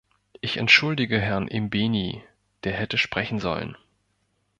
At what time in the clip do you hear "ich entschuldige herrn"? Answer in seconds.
0.39-1.47